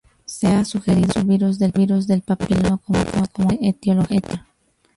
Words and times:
Se 0.25 0.47
ha 0.47 0.65
sugerido 0.65 1.11
el 1.17 1.25
virus 1.25 1.59
del 2.07 2.23
papiloma 2.23 2.79
humano 2.83 2.83
como 2.91 3.05
posible 3.05 3.59
etiología. 3.61 4.47